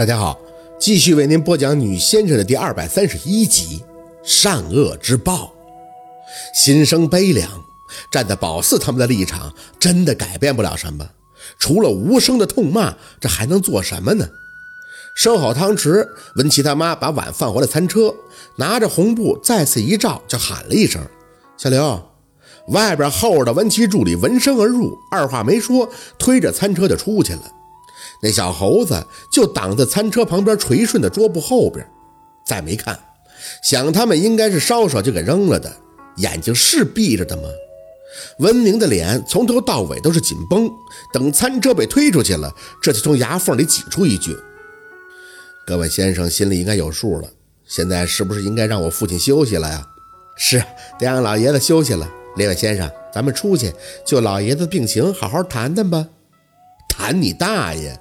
[0.00, 0.40] 大家好，
[0.78, 3.80] 继续为您播讲《女先生》的第二百三十一集
[4.24, 5.52] 《善恶之报》。
[6.58, 7.46] 心生悲凉，
[8.10, 11.06] 站在宝四他们的立场，真的改变不了什么，
[11.58, 14.26] 除了无声的痛骂，这还能做什么呢？
[15.14, 18.14] 收好汤匙，文琪他妈把碗放回了餐车，
[18.56, 21.02] 拿着红布再次一照，就喊了一声
[21.60, 22.02] ：“小刘。”
[22.72, 27.42] 外边候着的文琪助理闻声而入，二话没说，推着餐车就出去了。
[28.22, 31.86] 那小猴子就挡在餐车旁边垂顺的桌布后边，
[32.46, 32.98] 再没看。
[33.62, 35.74] 想他们应该是稍稍就给扔了的，
[36.16, 37.42] 眼睛是闭着的吗？
[38.40, 40.68] 文明的脸从头到尾都是紧绷。
[41.12, 42.52] 等餐车被推出去了，
[42.82, 44.36] 这就从牙缝里挤出一句
[45.66, 47.28] ：“各位先生心里应该有数了，
[47.66, 49.86] 现在是不是应该让我父亲休息了呀
[50.36, 50.58] ？”“是，
[50.98, 53.72] 得让老爷子休息了。”列位先生，咱们出去
[54.04, 56.06] 就老爷子病情好好谈谈吧。
[56.88, 57.98] 谈你大爷！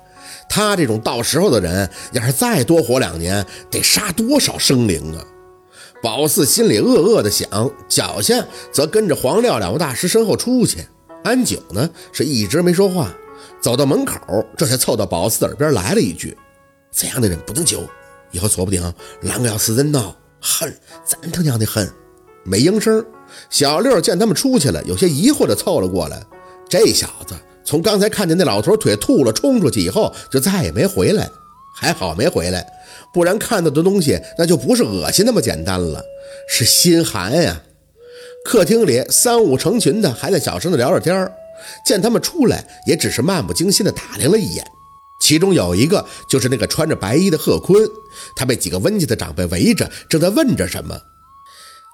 [0.49, 5.23] 他这种到时候的人，要是再多活两年，得杀多少生灵啊！
[6.01, 10.79] 宝四心里恶恶的想，脚下则跟着黄廖两位大师身后出去。
[11.23, 13.13] 安九呢，是一直没说话，
[13.61, 14.17] 走到门口，
[14.57, 16.35] 这才凑到宝四耳边来了一句
[16.91, 17.83] ：“这样的人不能救，
[18.31, 18.81] 以后说不定
[19.23, 20.15] 啷个要死人闹！
[20.41, 20.73] 恨，
[21.05, 21.87] 真他娘的恨！”
[22.43, 23.05] 没应声。
[23.49, 26.25] 小六见他们出去了，有些疑惑的凑了过来。
[26.67, 27.35] 这小子
[27.69, 31.29] 从刚才看见那老头腿吐了冲出去以后，就再也没回来。
[31.75, 32.65] 还好没回来，
[33.13, 36.03] 不然看到的东西那就不是恶心那么简单了，
[36.47, 37.61] 是心寒呀。
[38.43, 41.31] 客厅里三五成群的还在小声的聊着天儿
[41.85, 44.65] 见他们出来，也只是漫不经心的打量了一眼。
[45.21, 47.87] 其中有一个就是那个穿着白衣的贺坤，
[48.35, 50.99] 他被几个温家的长辈围着，正在问着什么。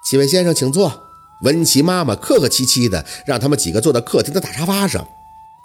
[0.08, 1.02] 几位先生，请坐。
[1.42, 5.06] 温琪妈妈客客气气的让他们几个坐在客厅的大沙发上。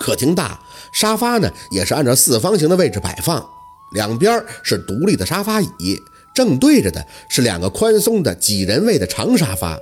[0.02, 0.60] 客厅大，
[0.92, 3.48] 沙发呢也是按照四方形的位置摆放，
[3.94, 6.02] 两边是独立的沙发椅，
[6.34, 9.78] 正对着的是两个宽松的几人位的长沙发，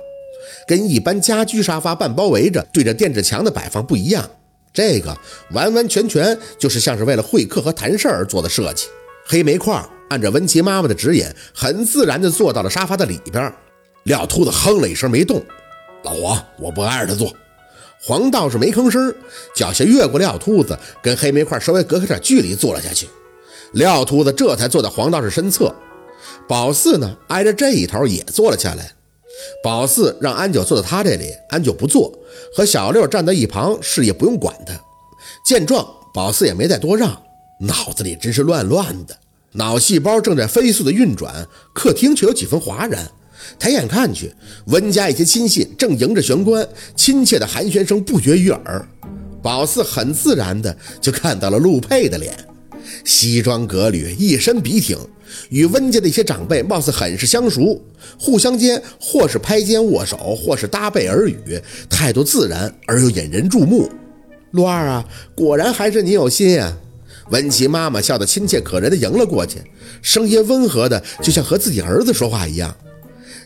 [0.68, 4.28] 跟一般家居沙发半包围着对着电视墙的摆放不一样。
[4.72, 5.16] 这个
[5.52, 8.86] 完完全全就是像是为了会客和谈事而做的设计。
[9.26, 13.52] 黑煤块按照温琪妈妈的指引，很自然地坐到了沙发的里边。
[14.04, 15.42] 廖秃子哼了一声，没动。
[16.04, 17.32] 老黄，我不挨着他坐。
[18.02, 19.14] 黄道士没吭声，
[19.54, 23.06] 脚下越过廖秃子，跟黑煤块稍微隔开点距离坐了下去。
[23.72, 25.74] 廖秃子这才坐在黄道士身侧。
[26.48, 28.92] 宝四呢，挨着这一头也坐了下来。
[29.62, 32.12] 宝四让安九坐在他这里，安九不坐，
[32.54, 34.72] 和小六站在一旁，事也不用管他。
[35.44, 37.22] 见状，宝四也没再多让，
[37.60, 39.16] 脑子里真是乱乱的，
[39.52, 43.10] 脑细胞正在飞速的运转，客厅却有几分哗然。
[43.58, 44.32] 抬眼看去，
[44.66, 46.66] 温家一些亲信正迎着玄关，
[46.96, 48.88] 亲切的寒暄声不绝于耳。
[49.42, 52.34] 宝四很自然的就看到了陆佩的脸，
[53.04, 54.98] 西装革履，一身笔挺，
[55.48, 57.82] 与温家的一些长辈貌似很是相熟，
[58.18, 63.88] 互相间或是拍肩握手，或是搭背耳语，态度自然而又引人注目。
[64.50, 66.76] 陆二啊，果然还是你有心啊！
[67.30, 69.58] 温琪妈妈笑得亲切可人的迎了过去，
[70.02, 72.76] 声音温和的就像和自己儿子说话一样。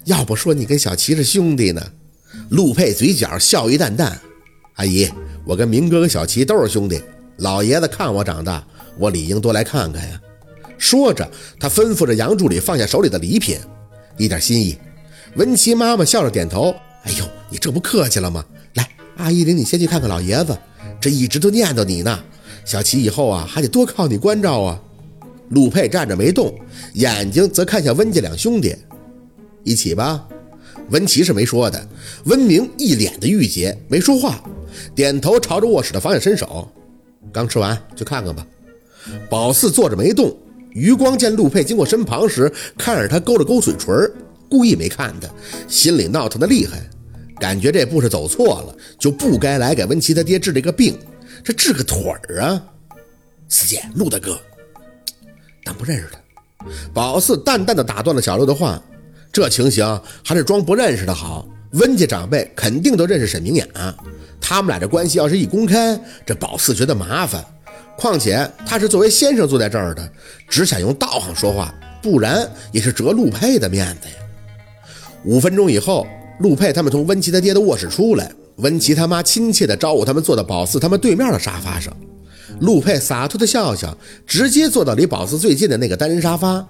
[0.04, 1.82] 要不说你跟小齐是兄弟呢？
[2.50, 4.20] 陆佩嘴角笑意淡淡。
[4.74, 5.08] 阿姨，
[5.44, 7.00] 我跟明哥和小齐都是兄弟，
[7.38, 8.66] 老爷子看我长大，
[8.98, 10.20] 我理应多来看看呀。
[10.76, 11.28] 说着，
[11.58, 13.58] 他吩咐着杨助理放下手里的礼品，
[14.18, 14.76] 一点心意。
[15.36, 16.74] 文琪妈妈笑着点头。
[17.04, 18.44] 哎呦，你这不客气了吗？
[18.74, 20.56] 来，阿姨领你先去看看老爷子，
[21.00, 22.22] 这一直都念叨你呢。
[22.64, 24.80] 小齐以后啊，还得多靠你关照啊。
[25.50, 26.54] 陆佩站着没动，
[26.94, 28.74] 眼睛则看向温家两兄弟。
[29.64, 30.28] 一起吧，
[30.90, 31.88] 温琪是没说的。
[32.26, 34.42] 温明一脸的郁结，没说话，
[34.94, 36.70] 点头朝着卧室的方向伸手。
[37.32, 38.46] 刚吃完，去看看吧。
[39.28, 40.36] 宝四坐着没动，
[40.70, 43.94] 余光见陆佩经过身旁时，看着他勾了勾嘴唇，
[44.48, 45.28] 故意没看他，
[45.66, 46.88] 心里闹腾的厉害，
[47.40, 50.96] 感觉这步是走错了，就不该来给温琪他爹治这个病，
[51.42, 52.62] 这治个腿儿啊！
[53.48, 54.38] 四姐，陆大哥，
[55.64, 56.18] 但不认识他。
[56.92, 58.82] 宝四淡淡的打断了小六的话。
[59.34, 61.44] 这情形还是装不认识的好。
[61.72, 63.66] 温家长辈肯定都认识沈明雅，
[64.40, 67.44] 他们俩这关系要是一公开，这宝四觉得麻烦。
[67.98, 70.08] 况且他是作为先生坐在这儿的，
[70.48, 74.14] 只想用道行说话，不然也是折陆佩的面子呀。
[75.24, 76.06] 五分钟以后，
[76.38, 81.92] 陆佩他们从温琪他爹的卧室出来，温琪他妈亲切地招呼他们坐到宝四他们对面的沙发上。
[82.60, 83.98] 陆佩洒脱地笑笑，
[84.28, 86.64] 直接坐到离宝四最近的那个单人沙发，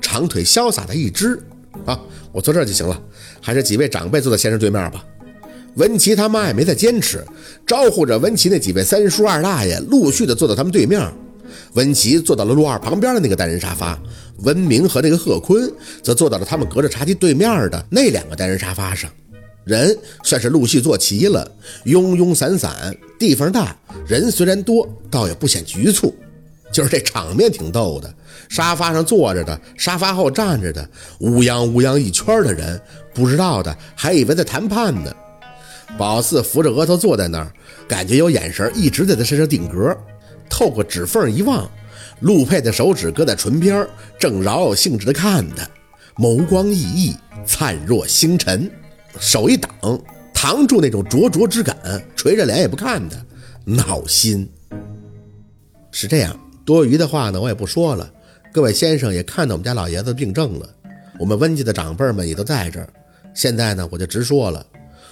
[0.00, 1.42] 长腿潇洒的一支。
[1.84, 2.00] 啊，
[2.32, 3.00] 我坐这儿就行了，
[3.40, 5.04] 还是几位长辈坐在先生对面吧。
[5.76, 7.24] 文琪他妈也没再坚持，
[7.66, 11.12] 招呼着文琪那几位三叔二大爷陆续的坐到他们对面。
[11.74, 14.00] 文琪坐到了陆二旁边的那个单人沙发，
[14.38, 15.68] 文明和那个贺坤
[16.02, 19.10] 则坐到了他们隔着茶几对面的那两个单人沙发上。
[19.64, 21.50] 人算是陆续坐齐了，
[21.84, 23.76] 拥拥散散，地方大，
[24.06, 26.14] 人虽然多，倒也不显局促。
[26.74, 28.12] 就是这场面挺逗的，
[28.48, 30.86] 沙发上坐着的，沙发后站着的，
[31.20, 32.80] 乌泱乌泱一圈的人，
[33.14, 35.14] 不知道的还以为在谈判呢。
[35.96, 37.52] 宝四扶着额头坐在那儿，
[37.86, 39.96] 感觉有眼神一直在他身上定格。
[40.50, 41.70] 透过指缝一望，
[42.20, 43.86] 陆佩的手指搁在唇边，
[44.18, 45.64] 正饶有兴致地看他，
[46.16, 47.14] 眸光熠熠，
[47.46, 48.68] 灿若星辰。
[49.20, 49.70] 手一挡，
[50.32, 51.76] 挡住那种灼灼之感，
[52.16, 53.16] 垂着脸也不看他，
[53.64, 54.50] 闹心。
[55.92, 58.10] 是这样，多余的话呢，我也不说了。
[58.52, 60.68] 各位先生也看到我们家老爷子病症了，
[61.18, 62.88] 我们温家的长辈们也都在这儿。
[63.34, 64.64] 现在呢，我就直说了，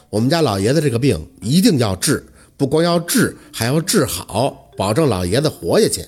[0.08, 2.24] 我们家老爷子这个病一定要治，
[2.56, 6.04] 不光要治，还要治好，保证老爷子活下去。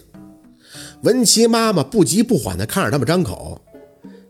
[1.03, 3.61] 文琪妈妈不急不缓地看着他们张口，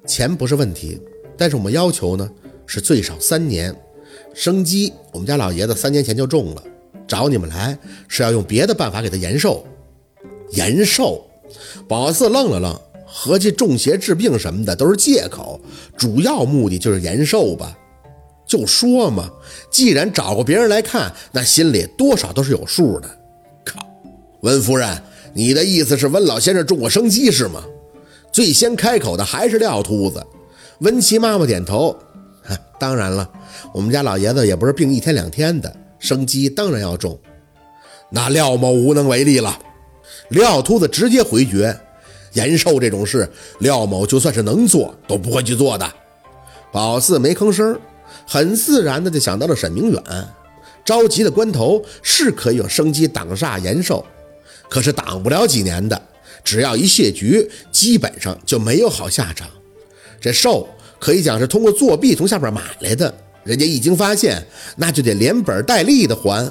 [0.06, 1.00] 钱不是问题，
[1.36, 2.28] 但是我们要求呢？
[2.66, 3.76] 是最少三年，
[4.32, 6.62] 生机我们家老爷子三年前就中了，
[7.06, 7.78] 找你们来
[8.08, 9.64] 是要用别的办法给他延寿。
[10.54, 11.24] 延寿，
[11.88, 15.60] 宝四愣了愣，合计中邪治病什么的都是借口，
[15.96, 17.76] 主要目的就是延寿吧？
[18.46, 19.30] 就说嘛，
[19.70, 23.08] 既然找过别人来看，那心里多少都是有数的。
[23.64, 23.80] 靠，
[24.42, 25.02] 温夫人，
[25.32, 27.64] 你的意思是温老先生中过生机是吗？
[28.32, 30.24] 最先开口的还是廖秃子。
[30.80, 31.96] 温琪妈妈点头。
[32.78, 33.26] 当然了，
[33.72, 37.18] 我们家老爷子也不是病一天两天的，生机当然要重。
[38.10, 39.58] 那廖某无能为力了。
[40.28, 41.76] 廖秃子直接回绝，
[42.32, 43.28] 延寿这种事，
[43.60, 45.90] 廖某就算是能做，都不会去做的。
[46.72, 47.78] 宝四没吭声，
[48.26, 50.02] 很自然的就想到了沈明远。
[50.84, 54.04] 着急的关头是可以用生机挡煞延寿，
[54.68, 56.00] 可是挡不了几年的，
[56.42, 59.48] 只要一谢局，基本上就没有好下场。
[60.20, 60.68] 这寿。
[61.00, 63.12] 可以讲是通过作弊从下边买来的，
[63.42, 64.42] 人家一经发现，
[64.76, 66.50] 那就得连本带利的还。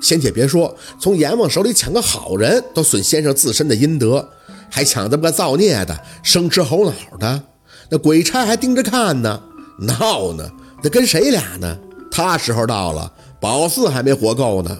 [0.00, 4.28] 先且别说从阎王手里抢个好人都损先生自身的阴德，
[4.70, 7.42] 还抢这么个造孽的，生吃猴脑的，
[7.90, 9.42] 那鬼差还盯着看呢，
[9.80, 10.50] 闹呢，
[10.82, 11.78] 那跟谁俩呢？
[12.10, 14.78] 他时候到了，宝四还没活够呢。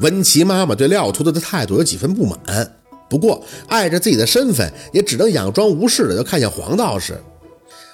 [0.00, 2.76] 温琪妈妈对廖秃子的态度有几分不满，
[3.08, 7.18] 不过碍着自己的身份，也只能佯装无视的，就看向黄道士。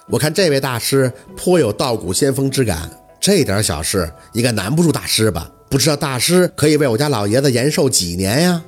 [0.09, 5.51] 我看这位大师颇有道骨仙风之感，这点小事应该难不住大师吧？
[5.71, 8.65] 不知道大师可以为我家老爷子延寿几年呀？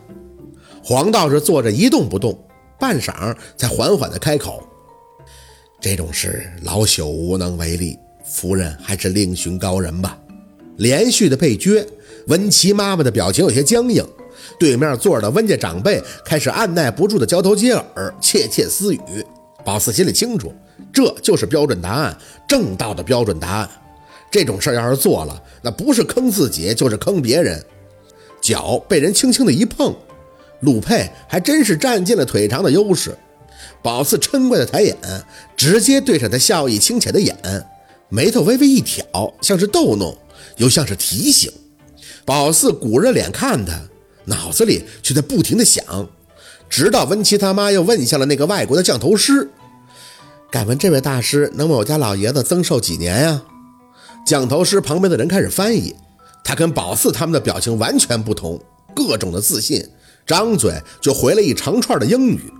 [0.82, 2.38] 黄道士坐着一动不动，
[2.78, 4.62] 半晌才缓缓地开口
[5.80, 10.18] ：“这种事老朽无能为力，夫人还是另寻高人吧。”
[10.76, 11.86] 连续的被撅，
[12.26, 14.06] 文琪妈妈的表情有些僵硬，
[14.58, 19.00] 对面坐着的温家长辈开始按耐不住的交头接耳，窃窃私语。
[19.64, 20.52] 宝四心里清楚。
[20.92, 22.16] 这就是标准答案，
[22.48, 23.70] 正道的标准答案。
[24.30, 27.64] 这种事儿要是做了，那不是坑自己，就是坑别人。
[28.40, 29.94] 脚被人轻轻的一碰，
[30.60, 33.16] 陆佩还真是占尽了腿长的优势。
[33.82, 34.96] 宝四嗔怪的抬眼，
[35.56, 37.36] 直接对着他笑意清浅的眼，
[38.08, 39.04] 眉头微微一挑，
[39.42, 40.16] 像是逗弄，
[40.56, 41.52] 又像是提醒。
[42.24, 43.80] 宝四鼓着脸看他，
[44.26, 46.08] 脑子里却在不停的想，
[46.68, 49.50] 直到温琪他妈又问向了那个外国的降头师。
[50.50, 53.42] 敢问这位大师能为我家老爷子增寿几年呀？
[54.26, 55.94] 降头师旁边的人开始翻译，
[56.44, 58.60] 他跟宝四他们的表情完全不同，
[58.94, 59.84] 各种的自信，
[60.26, 62.52] 张嘴就回了一长串的英语。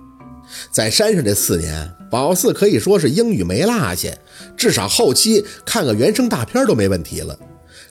[0.69, 4.09] 在山上这四年，宝四可以说是英语没落下，
[4.57, 7.37] 至少后期看个原声大片都没问题了。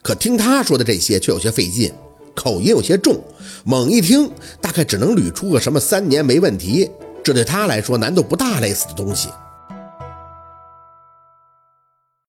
[0.03, 1.91] 可听他说的这些却有些费劲，
[2.35, 3.19] 口音有些重，
[3.63, 4.29] 猛一听
[4.61, 6.89] 大概只能捋出个什么三年没问题，
[7.23, 9.29] 这对他来说难度不大类似的东西。